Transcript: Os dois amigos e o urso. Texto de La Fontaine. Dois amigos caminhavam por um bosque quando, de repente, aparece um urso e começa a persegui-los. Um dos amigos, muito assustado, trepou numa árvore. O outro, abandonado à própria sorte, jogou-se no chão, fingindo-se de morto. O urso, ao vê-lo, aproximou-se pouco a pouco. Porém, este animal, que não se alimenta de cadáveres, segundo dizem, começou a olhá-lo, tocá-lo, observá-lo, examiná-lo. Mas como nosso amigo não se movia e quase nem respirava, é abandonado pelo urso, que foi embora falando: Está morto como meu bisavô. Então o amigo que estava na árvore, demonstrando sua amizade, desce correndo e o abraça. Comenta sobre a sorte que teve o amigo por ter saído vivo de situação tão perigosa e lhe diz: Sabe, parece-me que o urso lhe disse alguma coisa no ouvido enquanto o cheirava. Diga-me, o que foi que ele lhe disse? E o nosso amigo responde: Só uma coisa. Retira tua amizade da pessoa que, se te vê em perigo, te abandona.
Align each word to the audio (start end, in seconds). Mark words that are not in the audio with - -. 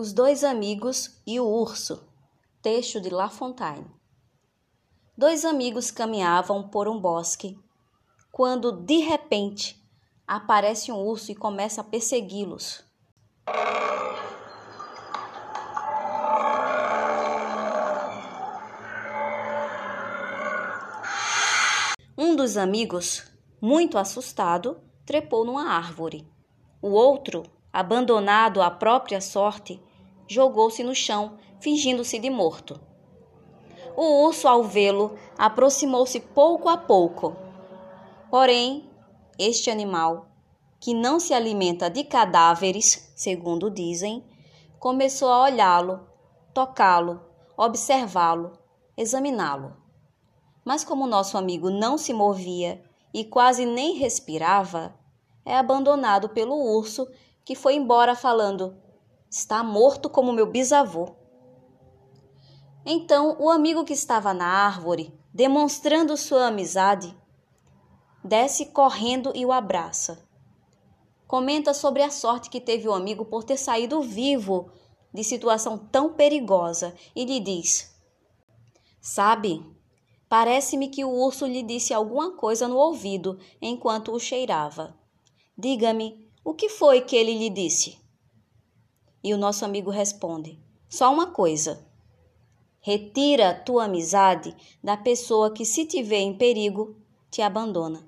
Os 0.00 0.12
dois 0.12 0.44
amigos 0.44 1.20
e 1.26 1.40
o 1.40 1.44
urso. 1.44 2.08
Texto 2.62 3.00
de 3.00 3.10
La 3.10 3.28
Fontaine. 3.28 3.90
Dois 5.16 5.44
amigos 5.44 5.90
caminhavam 5.90 6.68
por 6.68 6.86
um 6.86 7.00
bosque 7.00 7.58
quando, 8.30 8.70
de 8.70 8.98
repente, 8.98 9.84
aparece 10.24 10.92
um 10.92 11.04
urso 11.04 11.32
e 11.32 11.34
começa 11.34 11.80
a 11.80 11.84
persegui-los. 11.84 12.84
Um 22.16 22.36
dos 22.36 22.56
amigos, 22.56 23.24
muito 23.60 23.98
assustado, 23.98 24.80
trepou 25.04 25.44
numa 25.44 25.72
árvore. 25.72 26.24
O 26.80 26.90
outro, 26.90 27.42
abandonado 27.72 28.62
à 28.62 28.70
própria 28.70 29.20
sorte, 29.20 29.82
jogou-se 30.28 30.84
no 30.84 30.94
chão, 30.94 31.38
fingindo-se 31.58 32.18
de 32.18 32.30
morto. 32.30 32.80
O 33.96 34.26
urso, 34.26 34.46
ao 34.46 34.62
vê-lo, 34.62 35.16
aproximou-se 35.36 36.20
pouco 36.20 36.68
a 36.68 36.76
pouco. 36.76 37.36
Porém, 38.30 38.88
este 39.36 39.70
animal, 39.70 40.28
que 40.78 40.94
não 40.94 41.18
se 41.18 41.34
alimenta 41.34 41.90
de 41.90 42.04
cadáveres, 42.04 43.12
segundo 43.16 43.70
dizem, 43.70 44.24
começou 44.78 45.30
a 45.30 45.42
olhá-lo, 45.42 46.06
tocá-lo, 46.54 47.20
observá-lo, 47.56 48.52
examiná-lo. 48.96 49.76
Mas 50.64 50.84
como 50.84 51.06
nosso 51.06 51.36
amigo 51.36 51.70
não 51.70 51.98
se 51.98 52.12
movia 52.12 52.84
e 53.12 53.24
quase 53.24 53.64
nem 53.64 53.96
respirava, 53.96 54.94
é 55.44 55.56
abandonado 55.56 56.28
pelo 56.28 56.54
urso, 56.54 57.08
que 57.44 57.54
foi 57.54 57.74
embora 57.74 58.14
falando: 58.14 58.76
Está 59.30 59.62
morto 59.62 60.08
como 60.08 60.32
meu 60.32 60.46
bisavô. 60.46 61.14
Então 62.84 63.36
o 63.38 63.50
amigo 63.50 63.84
que 63.84 63.92
estava 63.92 64.32
na 64.32 64.46
árvore, 64.46 65.12
demonstrando 65.34 66.16
sua 66.16 66.46
amizade, 66.46 67.14
desce 68.24 68.66
correndo 68.66 69.30
e 69.34 69.44
o 69.44 69.52
abraça. 69.52 70.26
Comenta 71.26 71.74
sobre 71.74 72.02
a 72.02 72.10
sorte 72.10 72.48
que 72.48 72.58
teve 72.58 72.88
o 72.88 72.94
amigo 72.94 73.26
por 73.26 73.44
ter 73.44 73.58
saído 73.58 74.00
vivo 74.00 74.72
de 75.12 75.22
situação 75.22 75.76
tão 75.76 76.14
perigosa 76.14 76.94
e 77.14 77.26
lhe 77.26 77.38
diz: 77.38 77.94
Sabe, 78.98 79.62
parece-me 80.26 80.88
que 80.88 81.04
o 81.04 81.10
urso 81.10 81.46
lhe 81.46 81.62
disse 81.62 81.92
alguma 81.92 82.34
coisa 82.34 82.66
no 82.66 82.78
ouvido 82.78 83.38
enquanto 83.60 84.10
o 84.10 84.18
cheirava. 84.18 84.98
Diga-me, 85.56 86.30
o 86.42 86.54
que 86.54 86.70
foi 86.70 87.02
que 87.02 87.14
ele 87.14 87.36
lhe 87.36 87.50
disse? 87.50 88.07
E 89.28 89.34
o 89.34 89.36
nosso 89.36 89.62
amigo 89.62 89.90
responde: 89.90 90.58
Só 90.88 91.12
uma 91.12 91.26
coisa. 91.26 91.86
Retira 92.80 93.52
tua 93.52 93.84
amizade 93.84 94.56
da 94.82 94.96
pessoa 94.96 95.52
que, 95.52 95.66
se 95.66 95.84
te 95.84 96.02
vê 96.02 96.16
em 96.16 96.38
perigo, 96.38 96.96
te 97.30 97.42
abandona. 97.42 98.07